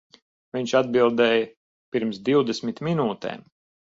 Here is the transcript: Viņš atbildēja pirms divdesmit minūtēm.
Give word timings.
Viņš 0.55 0.71
atbildēja 0.77 1.43
pirms 1.97 2.21
divdesmit 2.31 2.81
minūtēm. 2.89 3.45